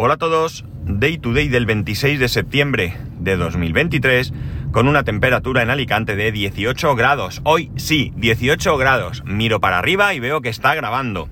[0.00, 4.32] Hola a todos, Day to Day del 26 de septiembre de 2023
[4.70, 7.40] con una temperatura en Alicante de 18 grados.
[7.42, 9.24] Hoy sí, 18 grados.
[9.26, 11.28] Miro para arriba y veo que está grabando.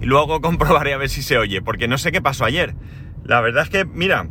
[0.00, 2.74] Y luego comprobaré a ver si se oye, porque no sé qué pasó ayer.
[3.22, 4.26] La verdad es que, mira,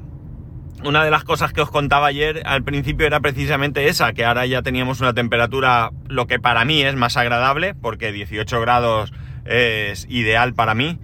[0.83, 4.45] una de las cosas que os contaba ayer al principio era precisamente esa, que ahora
[4.45, 9.13] ya teníamos una temperatura, lo que para mí es más agradable, porque 18 grados
[9.45, 10.99] es ideal para mí.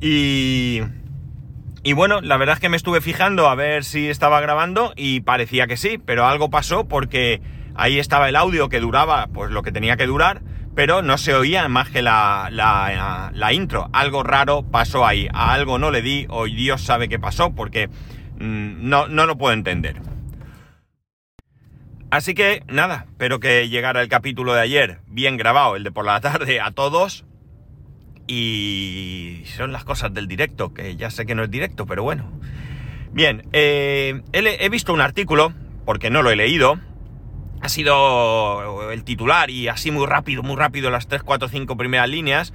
[0.00, 0.80] Y,
[1.88, 5.20] y bueno, la verdad es que me estuve fijando a ver si estaba grabando y
[5.20, 7.40] parecía que sí, pero algo pasó porque
[7.74, 10.42] ahí estaba el audio que duraba pues lo que tenía que durar,
[10.74, 13.88] pero no se oía más que la, la, la intro.
[13.94, 17.88] Algo raro pasó ahí, a algo no le di, hoy Dios sabe qué pasó porque
[17.88, 19.96] mmm, no, no lo puedo entender.
[22.10, 26.04] Así que nada, espero que llegara el capítulo de ayer bien grabado, el de por
[26.04, 27.24] la tarde, a todos.
[28.28, 32.30] Y son las cosas del directo, que ya sé que no es directo, pero bueno.
[33.10, 35.54] Bien, eh, he, visto un artículo,
[35.86, 36.78] porque no lo he leído.
[37.62, 42.08] Ha sido el titular y así muy rápido, muy rápido las 3, 4, 5 primeras
[42.08, 42.52] líneas,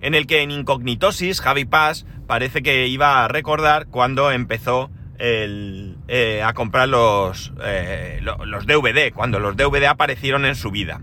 [0.00, 6.42] en el que en Incognitosis Javi Paz parece que iba a recordar cuando empezó eh,
[6.44, 11.00] a comprar los, eh, los DVD, cuando los DVD aparecieron en su vida.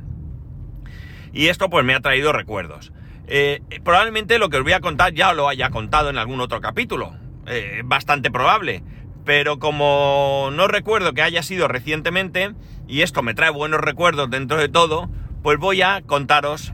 [1.33, 2.91] Y esto pues me ha traído recuerdos.
[3.31, 6.61] Eh, probablemente lo que os voy a contar ya lo haya contado en algún otro
[6.61, 7.15] capítulo.
[7.45, 8.83] Eh, bastante probable.
[9.23, 12.53] Pero como no recuerdo que haya sido recientemente,
[12.87, 15.09] y esto me trae buenos recuerdos dentro de todo,
[15.43, 16.73] pues voy a contaros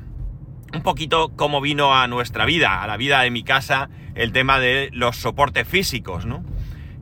[0.74, 4.60] un poquito cómo vino a nuestra vida, a la vida de mi casa, el tema
[4.60, 6.46] de los soportes físicos, ¿no?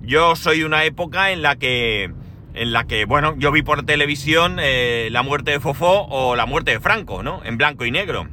[0.01, 2.11] Yo soy una época en la que,
[2.55, 6.47] en la que, bueno, yo vi por televisión eh, la muerte de Fofó o la
[6.47, 7.41] muerte de Franco, ¿no?
[7.43, 8.27] En blanco y negro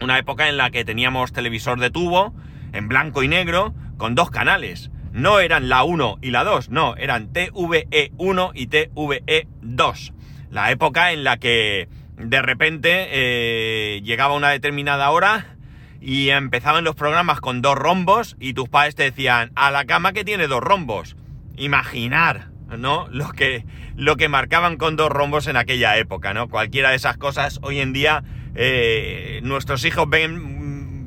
[0.00, 2.34] una época en la que teníamos televisor de tubo,
[2.72, 4.90] en blanco y negro, con dos canales.
[5.12, 10.12] No eran la 1 y la 2, no, eran TVE1 y TVE2.
[10.50, 15.56] La época en la que de repente eh, llegaba una determinada hora
[16.00, 20.12] y empezaban los programas con dos rombos y tus padres te decían, a la cama
[20.12, 21.16] que tiene dos rombos.
[21.56, 23.08] Imaginar, ¿no?
[23.10, 23.64] Lo que,
[23.96, 26.48] lo que marcaban con dos rombos en aquella época, ¿no?
[26.48, 28.22] Cualquiera de esas cosas hoy en día
[28.60, 31.06] eh, nuestros hijos ven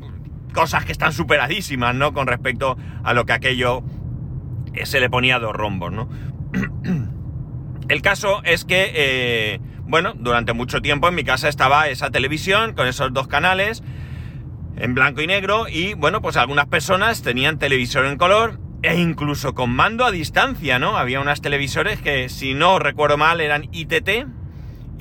[0.53, 2.13] cosas que están superadísimas, ¿no?
[2.13, 3.83] Con respecto a lo que aquello
[4.83, 6.09] se le ponía dos rombos, ¿no?
[7.89, 12.73] El caso es que, eh, bueno, durante mucho tiempo en mi casa estaba esa televisión
[12.73, 13.83] con esos dos canales
[14.77, 19.53] en blanco y negro y, bueno, pues algunas personas tenían televisor en color e incluso
[19.53, 20.97] con mando a distancia, ¿no?
[20.97, 24.25] Había unas televisores que, si no recuerdo mal, eran ITT,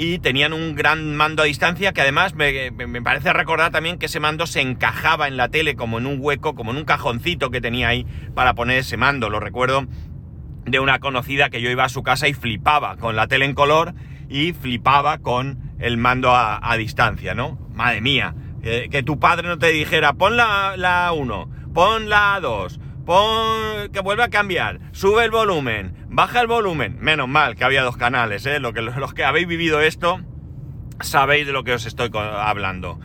[0.00, 4.06] y tenían un gran mando a distancia que además me, me, parece recordar también que
[4.06, 7.50] ese mando se encajaba en la tele como en un hueco, como en un cajoncito
[7.50, 9.28] que tenía ahí para poner ese mando.
[9.28, 9.86] Lo recuerdo
[10.64, 13.52] de una conocida que yo iba a su casa y flipaba con la tele en
[13.52, 13.92] color
[14.30, 17.58] y flipaba con el mando a, distancia, ¿no?
[17.74, 22.80] Madre mía, que, que, tu padre no te dijera pon la 1, pon la 2,
[23.04, 26.98] pon que vuelva a cambiar, sube el volumen, baja el volumen.
[27.00, 28.60] Menos mal que había dos canales, ¿eh?
[28.60, 30.20] Lo que, los que habéis vivido esto
[31.00, 33.00] sabéis de lo que os estoy hablando.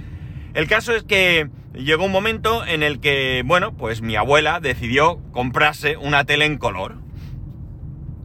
[0.53, 5.19] El caso es que llegó un momento en el que, bueno, pues mi abuela decidió
[5.31, 6.97] comprarse una tele en color.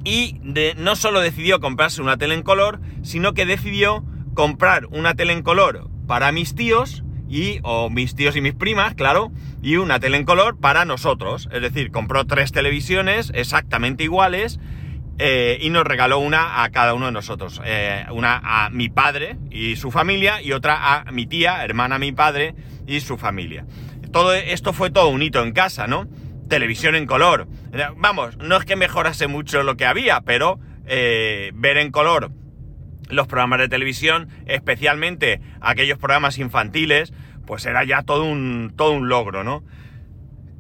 [0.03, 4.05] Y de, no solo decidió comprarse una tele en color, sino que decidió
[4.35, 8.95] comprar una tele en color para mis tíos y, o mis tíos y mis primas,
[8.95, 9.31] claro,
[9.63, 11.49] y una tele en color para nosotros.
[11.53, 14.59] Es decir, compró tres televisiones exactamente iguales
[15.19, 17.63] eh, y nos regaló una a cada uno de nosotros.
[17.65, 22.11] Eh, una a mi padre y su familia y otra a mi tía, hermana mi
[22.11, 22.55] padre
[22.87, 23.65] y su familia.
[24.13, 26.09] Todo esto fue todo un hito en casa, ¿no?
[26.49, 27.47] Televisión en color.
[27.97, 32.33] Vamos, no es que mejorase mucho lo que había, pero eh, ver en color
[33.11, 37.13] los programas de televisión, especialmente aquellos programas infantiles,
[37.47, 39.65] pues era ya todo un, todo un logro, ¿no?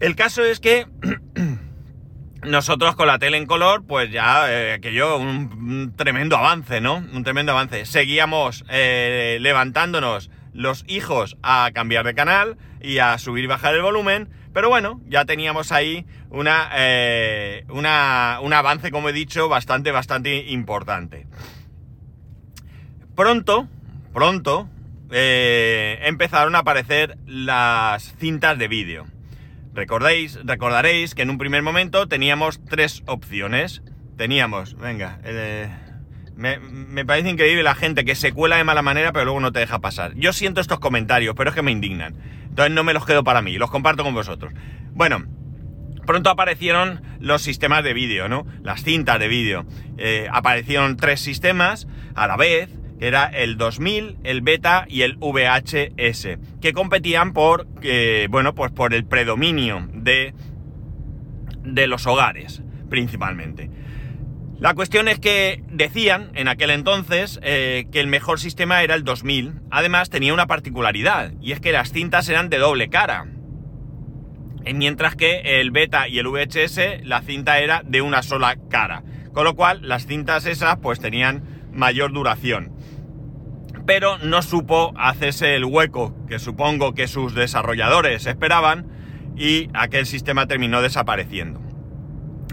[0.00, 0.86] El caso es que
[2.42, 6.96] nosotros con la tele en color, pues ya eh, aquello, un, tremendo avance, ¿no?
[6.96, 7.84] Un tremendo avance.
[7.84, 13.82] Seguíamos eh, levantándonos los hijos a cambiar de canal y a subir y bajar el
[13.82, 19.92] volumen, pero bueno, ya teníamos ahí una, eh, una, un avance, como he dicho, bastante,
[19.92, 21.26] bastante importante
[23.20, 23.68] pronto,
[24.14, 24.66] pronto,
[25.10, 29.04] eh, empezaron a aparecer las cintas de vídeo.
[29.74, 33.82] Recordáis, recordaréis que en un primer momento teníamos tres opciones.
[34.16, 35.68] Teníamos, venga, eh,
[36.34, 39.52] me, me, parece increíble la gente que se cuela de mala manera pero luego no
[39.52, 40.14] te deja pasar.
[40.14, 42.16] Yo siento estos comentarios, pero es que me indignan.
[42.48, 44.54] Entonces no me los quedo para mí, los comparto con vosotros.
[44.92, 45.26] Bueno,
[46.06, 48.46] pronto aparecieron los sistemas de vídeo, ¿no?
[48.62, 49.66] Las cintas de vídeo.
[49.98, 56.38] Eh, aparecieron tres sistemas a la vez, era el 2000, el Beta y el VHS,
[56.60, 57.66] que competían por,
[58.28, 60.34] bueno, pues por el predominio de,
[61.64, 63.70] de los hogares, principalmente.
[64.60, 69.04] La cuestión es que decían en aquel entonces eh, que el mejor sistema era el
[69.04, 69.54] 2000.
[69.70, 73.26] Además tenía una particularidad, y es que las cintas eran de doble cara.
[74.74, 79.02] Mientras que el beta y el VHS, la cinta era de una sola cara.
[79.32, 81.42] Con lo cual, las cintas esas pues tenían
[81.72, 82.72] mayor duración.
[83.90, 88.86] Pero no supo hacerse el hueco que supongo que sus desarrolladores esperaban
[89.36, 91.60] y aquel sistema terminó desapareciendo.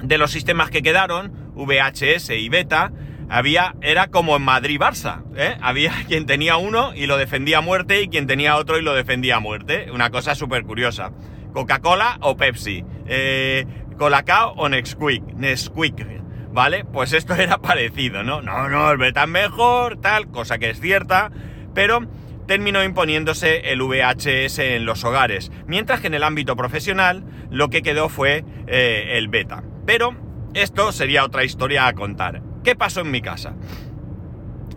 [0.02, 2.92] De los sistemas que quedaron, VHS y Beta,
[3.30, 5.56] había, era como en Madrid-Barça, ¿eh?
[5.62, 8.96] Había quien tenía uno y lo defendía a muerte y quien tenía otro y lo
[8.96, 9.92] defendía a muerte.
[9.92, 11.12] Una cosa súper curiosa.
[11.54, 12.84] Coca-Cola o Pepsi.
[13.06, 13.64] Eh,
[13.96, 15.22] Colacao o Nesquik.
[15.36, 16.17] Nesquik.
[16.52, 16.86] ¿Vale?
[16.86, 18.42] Pues esto era parecido, ¿no?
[18.42, 21.32] No, no, el Beta es mejor, tal, cosa que es cierta,
[21.74, 22.08] pero
[22.48, 27.82] terminó imponiéndose el VHS en los hogares, mientras que en el ámbito profesional lo que
[27.82, 29.64] quedó fue eh, el Beta.
[29.86, 30.16] Pero
[30.54, 32.42] esto sería otra historia a contar.
[32.64, 33.56] ¿Qué pasó en mi casa?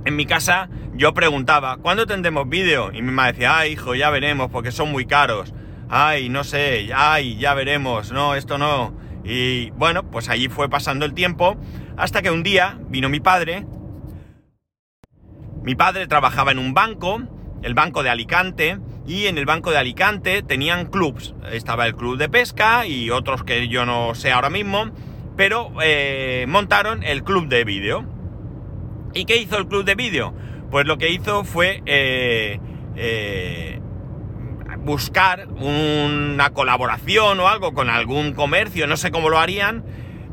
[0.04, 2.90] En mi casa yo preguntaba, ¿cuándo tendremos vídeo?
[2.92, 5.54] Y mi mamá decía, ay hijo, ya veremos porque son muy caros.
[5.88, 8.94] Ay, no sé, ay, ya veremos, no, esto no.
[9.24, 11.56] Y bueno, pues allí fue pasando el tiempo
[11.96, 13.66] hasta que un día vino mi padre.
[15.62, 17.22] Mi padre trabajaba en un banco,
[17.62, 21.34] el banco de Alicante, y en el banco de Alicante tenían clubs.
[21.52, 24.92] Estaba el club de pesca y otros que yo no sé ahora mismo
[25.40, 28.04] pero eh, montaron el club de vídeo.
[29.14, 30.34] ¿Y qué hizo el club de vídeo?
[30.70, 32.60] Pues lo que hizo fue eh,
[32.94, 33.79] eh,
[34.84, 39.84] buscar una colaboración o algo con algún comercio, no sé cómo lo harían,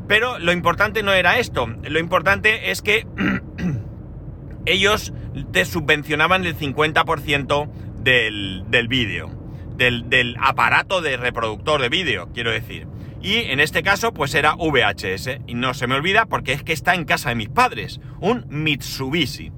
[0.06, 3.06] pero lo importante no era esto, lo importante es que
[4.66, 5.12] ellos
[5.52, 7.70] te subvencionaban el 50%
[8.02, 9.30] del, del vídeo,
[9.76, 12.86] del, del aparato de reproductor de vídeo, quiero decir.
[13.20, 15.40] Y en este caso, pues era VHS.
[15.46, 18.00] Y no se me olvida porque es que está en casa de mis padres.
[18.20, 19.52] Un Mitsubishi.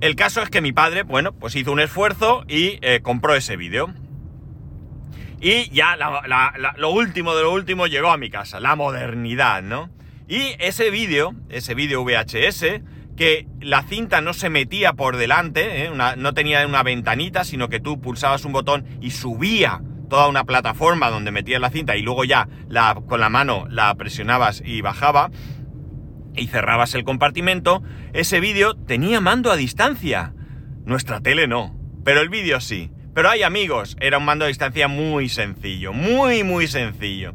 [0.00, 3.56] El caso es que mi padre, bueno, pues hizo un esfuerzo y eh, compró ese
[3.56, 3.92] vídeo.
[5.40, 5.96] Y ya
[6.76, 9.90] lo último de lo último llegó a mi casa, la modernidad, ¿no?
[10.28, 12.82] Y ese vídeo, ese vídeo VHS,
[13.16, 15.90] que la cinta no se metía por delante, ¿eh?
[15.90, 21.10] no tenía una ventanita, sino que tú pulsabas un botón y subía toda una plataforma
[21.10, 25.30] donde metías la cinta y luego ya la, con la mano la presionabas y bajaba
[26.38, 27.82] y cerrabas el compartimento,
[28.12, 30.34] ese vídeo tenía mando a distancia.
[30.84, 32.90] Nuestra tele no, pero el vídeo sí.
[33.14, 37.34] Pero hay amigos, era un mando a distancia muy sencillo, muy muy sencillo.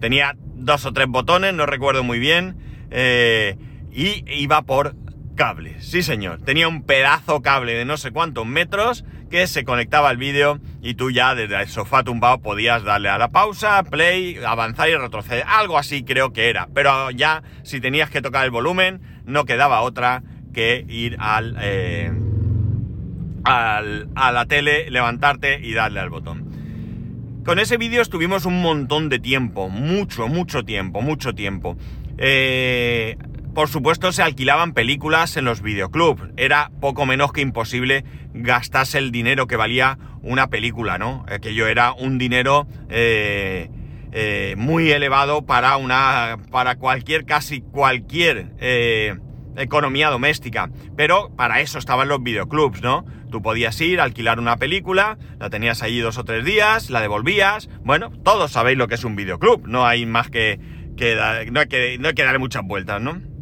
[0.00, 2.56] Tenía dos o tres botones, no recuerdo muy bien,
[2.90, 3.56] eh,
[3.92, 4.94] y iba por
[5.34, 5.80] cable.
[5.80, 9.04] Sí señor, tenía un pedazo cable de no sé cuántos metros
[9.34, 13.18] que se conectaba al vídeo y tú ya desde el sofá tumbado podías darle a
[13.18, 15.42] la pausa, play, avanzar y retroceder.
[15.48, 16.68] Algo así creo que era.
[16.72, 20.22] Pero ya si tenías que tocar el volumen, no quedaba otra
[20.52, 22.12] que ir al, eh,
[23.42, 27.42] al a la tele, levantarte y darle al botón.
[27.44, 31.76] Con ese vídeo estuvimos un montón de tiempo, mucho, mucho tiempo, mucho tiempo.
[32.18, 33.18] Eh,
[33.54, 36.22] por supuesto, se alquilaban películas en los videoclubs.
[36.36, 41.24] Era poco menos que imposible gastarse el dinero que valía una película, ¿no?
[41.28, 43.70] Aquello era un dinero eh,
[44.12, 46.38] eh, muy elevado para una.
[46.50, 49.18] para cualquier, casi cualquier eh,
[49.56, 50.70] economía doméstica.
[50.96, 53.04] Pero para eso estaban los videoclubs, ¿no?
[53.30, 57.68] Tú podías ir, alquilar una película, la tenías allí dos o tres días, la devolvías.
[57.84, 59.68] Bueno, todos sabéis lo que es un videoclub.
[59.68, 60.58] No hay más que.
[60.58, 63.33] no, hay que no hay que darle muchas vueltas, ¿no?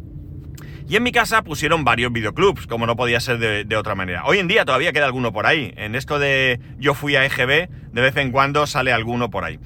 [0.87, 4.25] Y en mi casa pusieron varios videoclubs, como no podía ser de, otra manera.
[4.25, 5.73] Hoy en día todavía queda alguno por ahí.
[5.77, 9.59] En esto de yo fui a EGB, de vez en cuando sale alguno por ahí.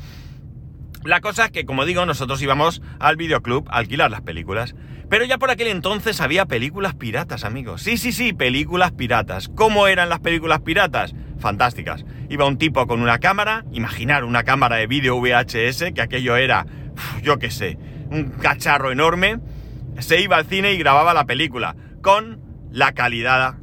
[1.04, 4.76] La cosa es que, como digo, nosotros íbamos al videoclub a alquilar las películas.
[5.10, 7.82] Pero ya por aquel entonces había películas piratas, amigos.
[7.82, 9.48] Sí, sí, sí, películas piratas.
[9.48, 11.16] ¿Cómo eran las películas piratas?
[11.40, 12.06] Fantásticas.
[12.30, 16.66] Iba un tipo con una cámara, imaginar una cámara de vídeo VHS, que aquello era,
[17.24, 17.78] yo qué sé,
[18.12, 19.40] un cacharro enorme
[20.00, 23.56] se iba al cine y grababa la película con la calidad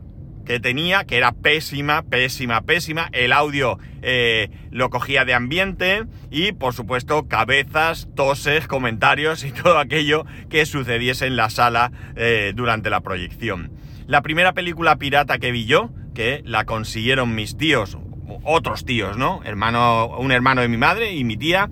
[0.44, 3.08] que tenía, que era pésima, pésima, pésima.
[3.12, 9.78] El audio eh, lo cogía de ambiente y, por supuesto, cabezas, toses, comentarios y todo
[9.78, 13.72] aquello que sucediese en la sala eh, durante la proyección.
[14.06, 17.98] La primera película pirata que vi yo, que la consiguieron mis tíos,
[18.44, 19.40] otros tíos, ¿no?
[19.44, 21.70] Hermano, un hermano de mi madre y mi tía,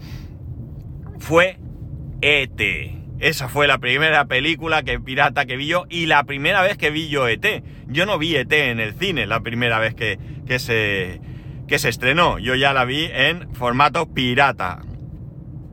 [1.19, 1.59] fue
[2.23, 3.01] ET.
[3.22, 6.90] Esa fue la primera película que pirata que vi yo y la primera vez que
[6.90, 7.62] vi yo ET.
[7.86, 11.20] Yo no vi ET en el cine la primera vez que, que, se,
[11.68, 12.40] que se estrenó.
[12.40, 14.82] Yo ya la vi en formato pirata.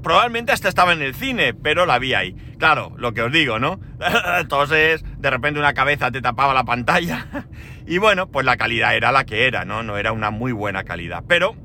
[0.04, 2.36] Probablemente hasta estaba en el cine, pero la vi ahí.
[2.60, 3.80] Claro, lo que os digo, ¿no?
[4.40, 7.26] Entonces, de repente una cabeza te tapaba la pantalla.
[7.88, 9.82] y bueno, pues la calidad era la que era, ¿no?
[9.82, 11.24] No era una muy buena calidad.
[11.28, 11.56] Pero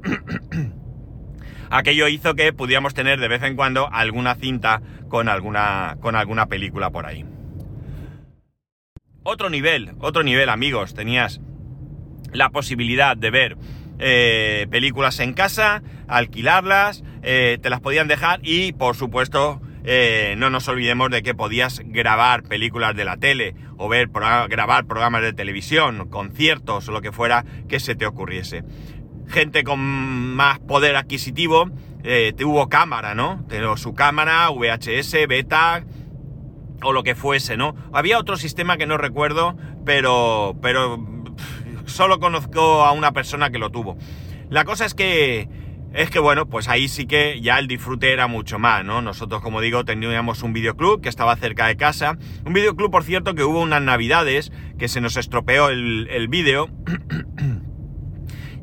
[1.75, 6.47] aquello hizo que pudiéramos tener de vez en cuando alguna cinta con alguna, con alguna
[6.47, 7.25] película por ahí.
[9.25, 11.41] Otro nivel, otro nivel amigos, tenías
[12.33, 13.57] la posibilidad de ver
[13.99, 20.51] eh, películas en casa, alquilarlas, eh, te las podían dejar y por supuesto eh, no
[20.51, 25.33] nos olvidemos de que podías grabar películas de la tele o ver grabar programas de
[25.33, 28.63] televisión, conciertos o lo que fuera que se te ocurriese
[29.29, 31.71] gente con más poder adquisitivo
[32.07, 33.45] eh, tuvo cámara, ¿no?
[33.49, 35.85] Tenía su cámara, VHS, beta
[36.83, 37.75] o lo que fuese, ¿no?
[37.95, 41.03] Había otro sistema que no recuerdo, pero, pero
[41.87, 43.97] solo conozco a una persona que lo tuvo.
[44.51, 45.49] La cosa es que,
[45.95, 49.01] es que bueno, pues ahí sí que ya el disfrute era mucho más, ¿no?
[49.01, 52.19] Nosotros, como digo, teníamos un videoclub que estaba cerca de casa.
[52.45, 56.69] Un videoclub, por cierto, que hubo unas navidades que se nos estropeó el, el vídeo.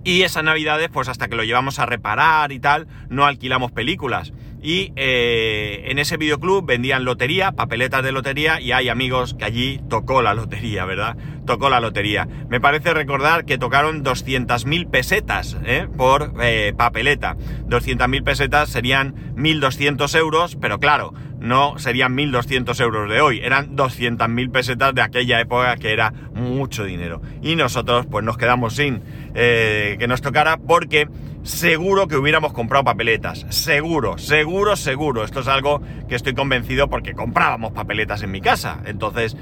[0.04, 4.34] Y esas navidades, pues hasta que lo llevamos a reparar y tal, no alquilamos películas.
[4.62, 9.82] Y eh, en ese videoclub vendían lotería, papeletas de lotería, y hay amigos que allí
[9.90, 11.18] tocó la lotería, ¿verdad?
[11.46, 12.28] Tocó la lotería.
[12.48, 15.88] Me parece recordar que tocaron 200.000 pesetas ¿eh?
[15.98, 17.36] por eh, papeleta.
[17.68, 24.52] 200.000 pesetas serían 1.200 euros, pero claro, no serían 1.200 euros de hoy, eran 200.000
[24.52, 27.22] pesetas de aquella época que era mucho dinero.
[27.42, 29.02] Y nosotros pues nos quedamos sin
[29.34, 31.08] eh, que nos tocara porque
[31.44, 33.46] seguro que hubiéramos comprado papeletas.
[33.50, 35.24] Seguro, seguro, seguro.
[35.24, 38.80] Esto es algo que estoy convencido porque comprábamos papeletas en mi casa.
[38.86, 39.36] Entonces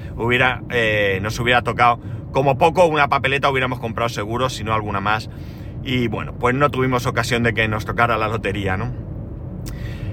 [0.69, 1.99] eh, nos hubiera tocado
[2.31, 5.29] como poco una papeleta hubiéramos comprado seguro, si no alguna más.
[5.83, 9.08] Y bueno, pues no tuvimos ocasión de que nos tocara la lotería, ¿no?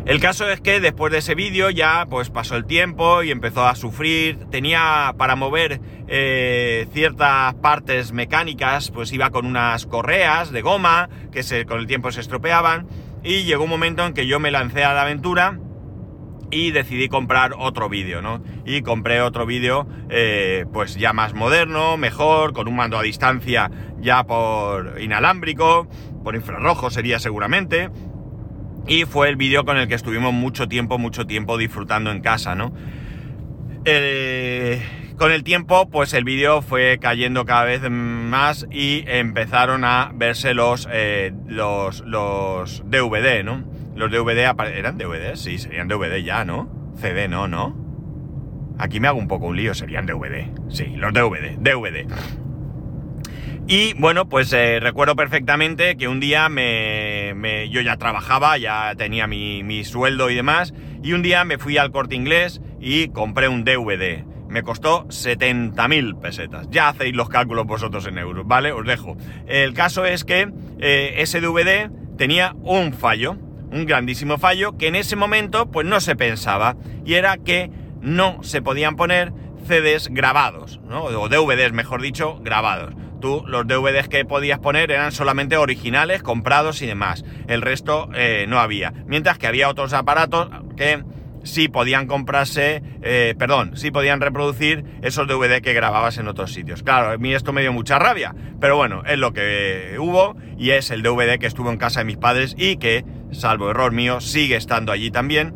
[0.07, 3.67] El caso es que después de ese vídeo ya pues pasó el tiempo y empezó
[3.67, 4.39] a sufrir.
[4.53, 11.43] Tenía para mover eh, ciertas partes mecánicas, pues iba con unas correas de goma que
[11.43, 12.87] se, con el tiempo se estropeaban.
[13.25, 15.59] Y llegó un momento en que yo me lancé a la aventura
[16.53, 18.45] y decidí comprar otro vídeo, ¿no?
[18.65, 23.73] Y compré otro vídeo eh, pues ya más moderno, mejor, con un mando a distancia
[23.99, 25.89] ya por inalámbrico,
[26.23, 27.91] por infrarrojo sería seguramente
[28.87, 32.55] y fue el vídeo con el que estuvimos mucho tiempo, mucho tiempo disfrutando en casa,
[32.55, 32.73] ¿no?
[35.17, 40.53] Con el tiempo, pues el vídeo fue cayendo cada vez más y empezaron a verse
[40.53, 43.65] los, eh, los, los DVD, ¿no?
[43.95, 46.69] Los DVD eran DVD, sí, serían DVD ya, ¿no?
[47.01, 47.75] CD no, ¿no?
[48.79, 50.51] Aquí me hago un poco un lío, serían DVD.
[50.69, 52.07] Sí, los DVD, DVD.
[53.69, 59.27] Y bueno, pues eh, recuerdo perfectamente que un día me, yo ya trabajaba, ya tenía
[59.27, 63.65] mi, sueldo y demás, y un día me fui al corte inglés y compré un
[63.65, 64.25] DVD.
[64.49, 66.69] Me costó 70.000 pesetas.
[66.71, 68.71] Ya hacéis los cálculos vosotros en euros, ¿vale?
[68.71, 69.17] Os dejo.
[69.49, 73.37] El caso es que eh, ese DVD tenía un fallo,
[73.73, 78.45] un grandísimo fallo, que en ese momento pues no se pensaba, y era que no
[78.45, 79.33] se podían poner
[79.67, 81.03] CDs grabados, ¿no?
[81.03, 82.95] O DVDs, mejor dicho, grabados.
[83.27, 87.25] Los DVDs que podías poner eran solamente originales, comprados y demás.
[87.49, 88.93] El resto eh, no había.
[89.07, 91.03] Mientras que había otros aparatos que
[91.43, 96.83] sí podían comprarse, eh, perdón, sí podían reproducir esos DVD que grababas en otros sitios.
[96.83, 100.71] Claro, a mí esto me dio mucha rabia, pero bueno, es lo que hubo y
[100.71, 104.21] es el DVD que estuvo en casa de mis padres y que, salvo error mío,
[104.21, 105.55] sigue estando allí también.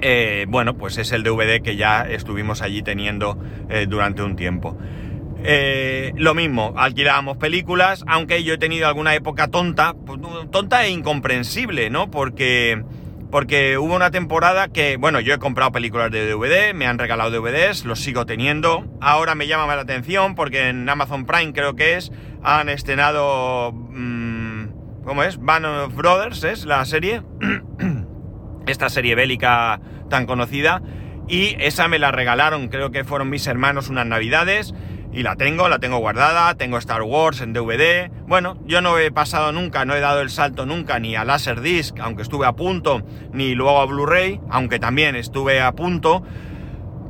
[0.00, 3.38] Eh, bueno, pues es el DVD que ya estuvimos allí teniendo
[3.88, 4.78] durante un tiempo.
[5.44, 10.18] Eh, lo mismo, alquilábamos películas, aunque yo he tenido alguna época tonta, pues,
[10.50, 12.10] tonta e incomprensible, ¿no?
[12.10, 12.82] Porque,
[13.30, 17.30] porque hubo una temporada que, bueno, yo he comprado películas de DVD, me han regalado
[17.30, 18.84] DVDs, los sigo teniendo.
[19.00, 22.10] Ahora me llama la atención porque en Amazon Prime creo que es,
[22.42, 23.72] han estrenado...
[23.72, 24.48] Mmm,
[25.04, 25.38] ¿Cómo es?
[25.38, 27.22] Band of Brothers, ¿es la serie?
[28.66, 29.80] Esta serie bélica
[30.10, 30.82] tan conocida.
[31.28, 34.74] Y esa me la regalaron, creo que fueron mis hermanos unas navidades
[35.18, 38.08] y la tengo, la tengo guardada, tengo Star Wars en DVD.
[38.28, 41.98] Bueno, yo no he pasado nunca, no he dado el salto nunca ni a Laserdisc,
[41.98, 46.22] aunque estuve a punto, ni luego a Blu-ray, aunque también estuve a punto.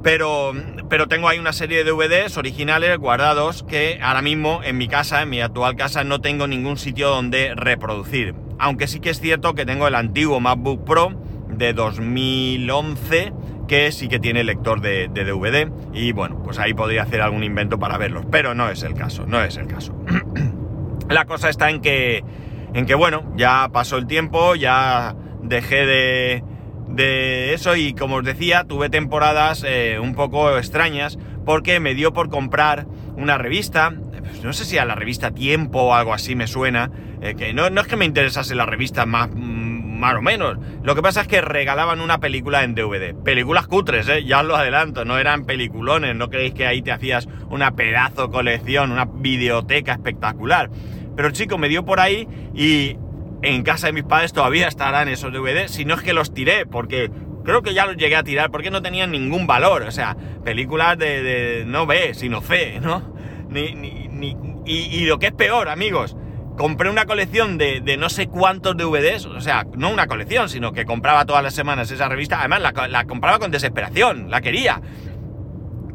[0.03, 0.55] Pero,
[0.89, 5.21] pero tengo ahí una serie de DVDs originales guardados que ahora mismo en mi casa,
[5.21, 8.35] en mi actual casa, no tengo ningún sitio donde reproducir.
[8.59, 11.13] Aunque sí que es cierto que tengo el antiguo MacBook Pro
[11.51, 13.35] de 2011
[13.69, 17.45] que sí que tiene lector de, de, DVD y bueno, pues ahí podría hacer algún
[17.45, 19.95] invento para verlos, pero no es el caso, no es el caso.
[21.09, 22.25] La cosa está en que,
[22.75, 26.45] en que bueno, ya pasó el tiempo, ya dejé de,
[26.89, 32.13] de eso y como os decía, tuve temporadas eh, un poco extrañas porque me dio
[32.13, 36.35] por comprar una revista, pues no sé si a la revista Tiempo o algo así
[36.35, 36.91] me suena,
[37.23, 39.68] eh, que no, no, es que me interesase la revista más, mm,
[39.99, 44.09] más o menos, lo que pasa es que regalaban una película en DVD, películas cutres,
[44.09, 47.73] eh, ya os lo adelanto, no eran peliculones, no creéis que ahí te hacías una
[47.73, 50.71] pedazo colección, una videoteca espectacular,
[51.17, 52.97] pero chico, me dio por ahí y
[53.43, 56.67] en casa de mis padres todavía estarán esos DVDs, si no es que los tiré,
[56.67, 57.11] porque
[57.45, 60.99] creo que ya los llegué a tirar porque no tenían ningún valor, o sea, películas
[60.99, 63.15] de, no B, sino C, ¿no?
[63.49, 64.37] Ni, ni, ni,
[64.67, 66.17] y, lo que es peor, amigos,
[66.59, 70.73] compré una colección de, de, no sé cuántos DVDs, o sea, no una colección, sino
[70.73, 74.83] que compraba todas las semanas esa revista, además la, la compraba con desesperación, la quería.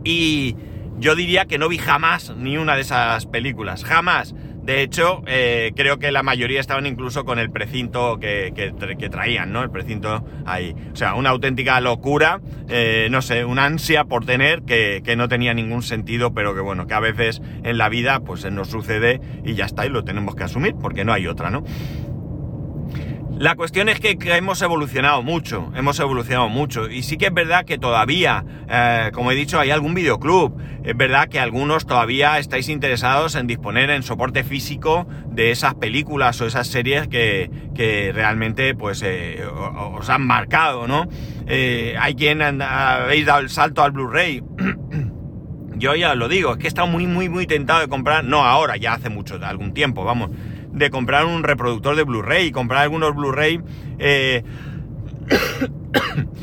[0.04, 0.56] Y
[0.98, 4.34] yo diría que no vi jamás ni una de esas películas, jamás.
[4.64, 9.52] De hecho, eh, creo que la mayoría estaban incluso con el precinto que, que, traían,
[9.52, 9.62] ¿no?
[9.62, 10.74] El precinto ahí.
[10.94, 12.40] O sea, una auténtica locura,
[12.70, 16.62] eh, no sé, una ansia por tener que, que, no tenía ningún sentido, pero que
[16.62, 20.06] bueno, que a veces en la vida pues nos sucede y ya está, y lo
[20.06, 21.64] tenemos que asumir, porque no hay otra, ¿no?
[23.40, 26.90] La cuestión es que, hemos evolucionado mucho, hemos evolucionado mucho.
[26.90, 30.56] Y sí que es verdad que todavía, eh, como he dicho, hay algún videoclub.
[30.84, 36.40] Es verdad que algunos todavía estáis interesados en disponer en soporte físico de esas películas
[36.42, 41.08] o esas series que, que realmente pues eh, os han marcado, ¿no?
[41.48, 44.44] Eh, hay quien habéis dado el salto al Blu-ray.
[45.76, 48.46] Yo ya lo digo, es que he estado muy, muy, muy tentado de comprar, no
[48.46, 50.30] ahora, ya hace mucho, algún tiempo, vamos
[50.74, 53.62] de comprar un reproductor de Blu-ray, comprar algunos Blu-ray.
[54.00, 54.44] Eh,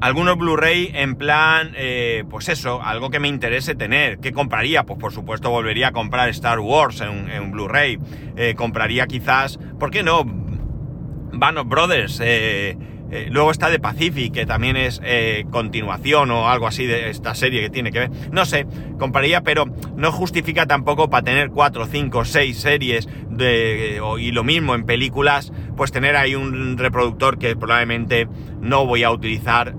[0.00, 4.18] algunos Blu-ray en plan, eh, pues eso, algo que me interese tener.
[4.20, 4.84] ¿Qué compraría?
[4.84, 7.98] Pues por supuesto volvería a comprar Star Wars en, Blu-ray.
[8.36, 10.24] Eh, compraría quizás, ¿por qué no?
[10.24, 12.20] Band of Brothers.
[12.22, 12.78] Eh,
[13.10, 17.34] eh, luego está The Pacific, que también es eh, continuación o algo así de esta
[17.34, 18.10] serie que tiene que ver.
[18.32, 18.66] No sé,
[18.98, 19.66] compraría, pero
[19.96, 25.52] no justifica tampoco para tener 4, 5, 6 series de, y lo mismo en películas,
[25.76, 28.28] pues tener ahí un reproductor que probablemente
[28.60, 29.74] no voy a utilizar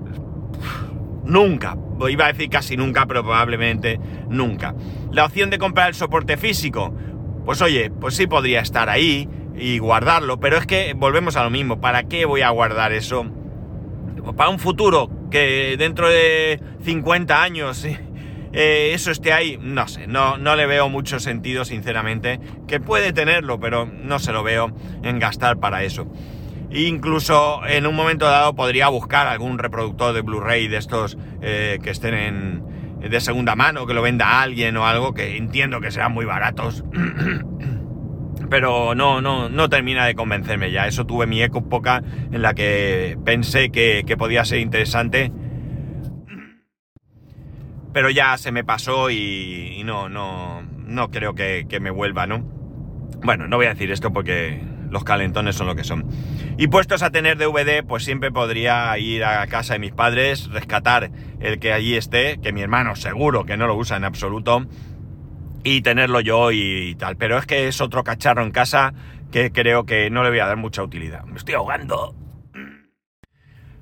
[1.24, 1.76] nunca.
[2.08, 4.74] Iba a decir casi nunca, pero probablemente nunca.
[5.12, 6.94] La opción de comprar el soporte físico,
[7.44, 9.28] pues oye, pues sí podría estar ahí
[9.60, 13.26] y guardarlo, pero es que volvemos a lo mismo, ¿para qué voy a guardar eso?
[14.36, 17.84] Para un futuro, que dentro de 50 años
[18.52, 23.12] eh, eso esté ahí, no sé, no, no le veo mucho sentido, sinceramente, que puede
[23.12, 26.10] tenerlo, pero no se lo veo en gastar para eso.
[26.72, 31.90] Incluso en un momento dado podría buscar algún reproductor de Blu-ray de estos eh, que
[31.90, 36.12] estén en, de segunda mano, que lo venda alguien o algo, que entiendo que serán
[36.12, 36.84] muy baratos.
[38.50, 40.88] pero no, no, no termina de convencerme ya.
[40.88, 45.32] Eso tuve mi época en la que pensé que, que podía ser interesante,
[47.92, 52.26] pero ya se me pasó y, y no, no, no creo que, que, me vuelva,
[52.26, 52.40] ¿no?
[53.22, 54.60] Bueno, no voy a decir esto porque
[54.90, 56.06] los calentones son lo que son.
[56.58, 61.10] Y puestos a tener DVD, pues siempre podría ir a casa de mis padres, rescatar
[61.38, 64.66] el que allí esté, que mi hermano seguro que no lo usa en absoluto,
[65.64, 67.16] y tenerlo yo y, tal.
[67.16, 68.94] Pero es que es otro cacharro en casa
[69.30, 71.24] que creo que no le voy a dar mucha utilidad.
[71.24, 72.14] Me estoy ahogando.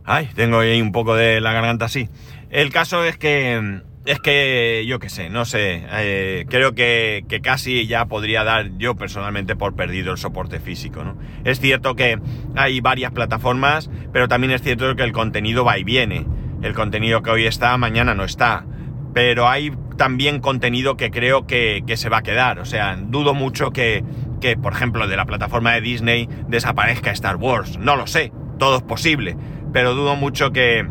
[0.04, 2.08] Ay, tengo ahí un poco de la garganta así.
[2.50, 7.42] El caso es que, es que, yo qué sé, no sé, eh, creo que, que,
[7.42, 11.18] casi ya podría dar yo personalmente por perdido el soporte físico, ¿no?
[11.44, 12.18] Es cierto que
[12.56, 16.26] hay varias plataformas, pero también es cierto que el contenido va y viene.
[16.62, 18.64] El contenido que hoy está, mañana no está.
[19.12, 22.58] Pero hay también contenido que creo que, que, se va a quedar.
[22.60, 24.02] O sea, dudo mucho que,
[24.40, 27.76] que, por ejemplo, de la plataforma de Disney desaparezca Star Wars.
[27.78, 29.36] No lo sé, todo es posible.
[29.74, 30.88] Pero dudo mucho que,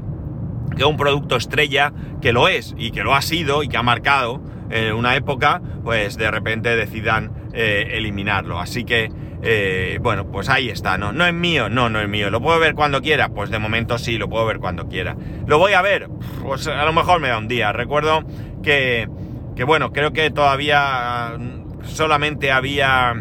[0.78, 1.92] que un producto estrella,
[2.22, 5.62] que lo es y que lo ha sido y que ha marcado en una época,
[5.84, 8.60] pues de repente decidan eh, eliminarlo.
[8.60, 9.10] Así que,
[9.44, 11.12] eh, bueno, pues ahí está, ¿no?
[11.12, 12.30] No es mío, no, no es mío.
[12.30, 13.30] ¿Lo puedo ver cuando quiera?
[13.30, 15.16] Pues de momento sí, lo puedo ver cuando quiera.
[15.46, 16.10] ¿Lo voy a ver?
[16.44, 17.72] Pues a lo mejor me da un día.
[17.72, 18.24] Recuerdo
[18.64, 19.08] que,
[19.56, 21.38] que bueno, creo que todavía
[21.84, 23.14] solamente había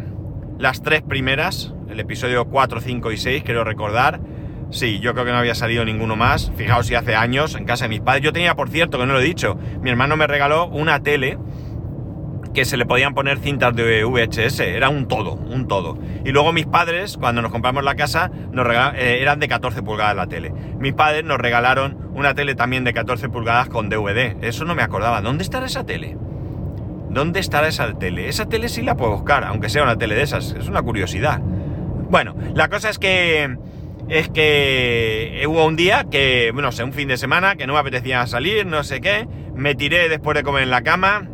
[0.59, 4.21] las tres primeras, el episodio 4, 5 y 6, quiero recordar.
[4.71, 6.51] Sí, yo creo que no había salido ninguno más.
[6.57, 8.25] Fijaos si hace años, en casa de mis padres.
[8.25, 11.39] Yo tenía, por cierto, que no lo he dicho, mi hermano me regaló una tele
[12.57, 15.99] que se le podían poner cintas de VHS, era un todo, un todo.
[16.25, 20.16] Y luego mis padres, cuando nos compramos la casa, nos eh, eran de 14 pulgadas
[20.16, 20.55] la tele.
[20.79, 24.38] Mis padres nos regalaron una tele también de 14 pulgadas con DVD.
[24.40, 25.21] Eso no me acordaba.
[25.21, 26.16] ¿Dónde estará esa tele?
[27.11, 28.31] ¿Dónde estará esa tele?
[28.31, 30.53] Esa tele sí la puedo buscar, aunque sea una tele de esas.
[30.59, 31.40] Es una curiosidad.
[31.42, 33.55] Bueno, la cosa es que
[34.09, 37.81] es que hubo un día que, no sé, un fin de semana que no me
[37.81, 41.29] apetecía salir, no sé qué, me tiré después de comer en la cama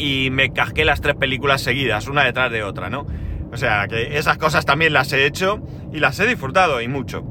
[0.00, 3.06] y me casqué las tres películas seguidas, una detrás de otra, ¿no?
[3.52, 5.60] O sea, que esas cosas también las he hecho
[5.92, 7.24] y las he disfrutado y mucho.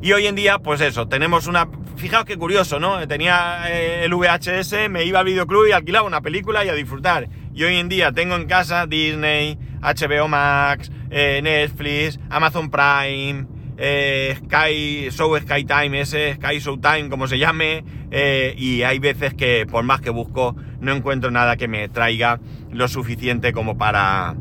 [0.00, 1.68] Y hoy en día, pues eso, tenemos una...
[1.96, 3.06] Fijaos qué curioso, ¿no?
[3.06, 7.28] Tenía eh, el VHS, me iba al videoclub y alquilaba una película y a disfrutar.
[7.54, 14.36] Y hoy en día tengo en casa Disney, HBO Max, eh, Netflix, Amazon Prime, eh,
[14.36, 19.66] Sky, Show Sky Time, ese Sky Showtime, como se llame, eh, y hay veces que
[19.66, 24.34] por más que busco no encuentro nada que me traiga lo suficiente como para,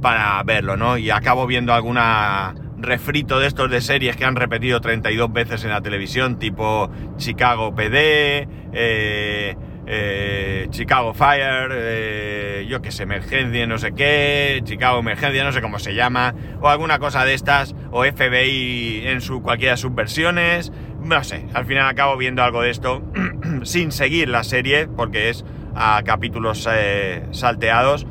[0.00, 0.98] para verlo, ¿no?
[0.98, 5.70] Y acabo viendo alguna refrito de estos de series que han repetido 32 veces en
[5.70, 9.56] la televisión, tipo Chicago PD, eh,
[9.92, 15.60] eh, Chicago Fire, eh, yo que sé, emergencia, no sé qué, Chicago Emergencia, no sé
[15.60, 19.92] cómo se llama, o alguna cosa de estas, o FBI en su cualquiera de sus
[19.92, 20.72] versiones,
[21.02, 23.02] no sé, al final acabo viendo algo de esto
[23.64, 28.06] sin seguir la serie, porque es a capítulos eh, salteados,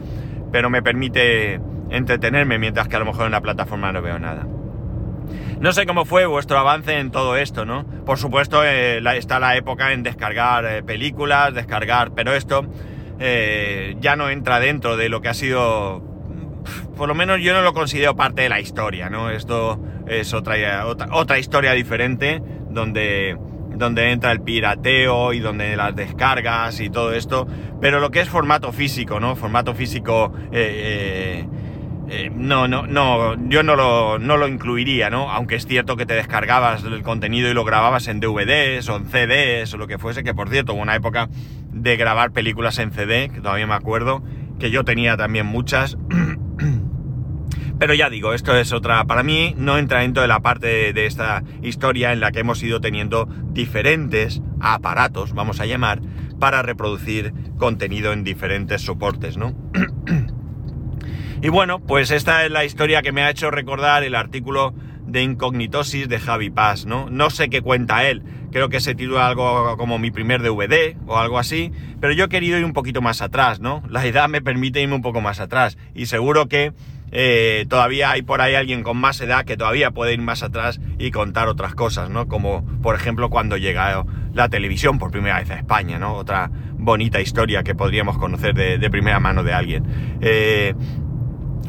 [0.52, 4.46] pero me permite entretenerme mientras que a lo mejor en la plataforma no veo nada.
[5.60, 7.86] No sé cómo fue vuestro avance en todo esto, ¿no?
[8.06, 12.66] Por supuesto, eh, está la época en descargar eh, películas, descargar, pero esto
[13.20, 16.02] eh, ya no entra dentro de lo que ha sido,
[16.96, 19.30] por lo menos yo no lo considero parte de la historia, ¿no?
[19.30, 23.38] Esto es otra, otra, historia diferente donde,
[23.76, 27.46] donde entra el pirateo y donde las descargas y todo esto,
[27.82, 29.36] pero lo que es formato físico, ¿no?
[29.36, 30.32] Formato físico...
[32.36, 35.30] no, no, no, yo no lo, no lo incluiría, ¿no?
[35.32, 39.06] Aunque es cierto que te descargabas el contenido y lo grababas en DVDs o en
[39.06, 41.30] CDs o lo que fuese, que por cierto, hubo una época
[41.72, 44.24] de grabar películas en CD, que todavía me acuerdo,
[44.60, 45.98] que yo tenía también muchas.
[47.80, 51.06] Pero ya digo, esto es otra, para mí no entra dentro de la parte de
[51.06, 56.02] esta historia en la que hemos ido teniendo diferentes aparatos, vamos a llamar,
[56.40, 59.56] para reproducir contenido en diferentes soportes, ¿no?
[61.42, 64.74] Y bueno, pues esta es la historia que me ha hecho recordar el artículo
[65.06, 67.10] de Incognitosis de Javi Paz, ¿no?
[67.10, 71.18] No sé qué cuenta él, creo que se titula algo como mi primer DVD o
[71.18, 71.72] algo así,
[72.02, 73.84] pero yo he querido ir un poquito más atrás, ¿no?
[73.90, 76.74] La edad me permite irme un poco más atrás y seguro que
[77.12, 80.82] eh, todavía hay por ahí alguien con más edad que todavía puede ir más atrás
[81.00, 82.28] y contar otras cosas, ¿no?
[82.28, 86.16] Como por ejemplo cuando llega la televisión por primera vez a España, ¿no?
[86.16, 90.18] Otra bonita historia que podríamos conocer de, primera mano de alguien.
[90.22, 90.76] Eh,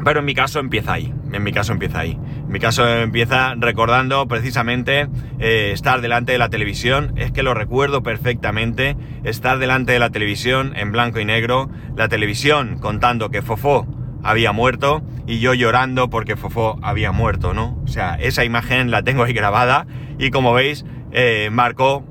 [0.04, 2.12] pero en mi caso empieza ahí, en mi caso empieza ahí.
[2.12, 5.08] En mi caso empieza recordando precisamente
[5.38, 10.10] eh, estar delante de la televisión, es que lo recuerdo perfectamente, estar delante de la
[10.10, 13.86] televisión en blanco y negro, la televisión contando que Fofó
[14.22, 17.78] había muerto y yo llorando porque Fofó había muerto, ¿no?
[17.84, 19.86] O sea, esa imagen la tengo ahí grabada
[20.18, 22.04] y como veis eh, marcó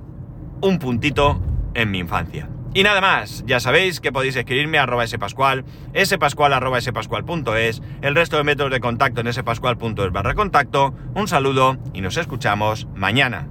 [0.61, 1.41] un puntito
[1.73, 2.49] en mi infancia.
[2.73, 5.65] Y nada más, ya sabéis que podéis escribirme a arroba spascual,
[6.05, 10.93] spascual arroba spascual.es, el resto de métodos de contacto en spascual.es barra contacto.
[11.15, 13.47] Un saludo y nos escuchamos mañana.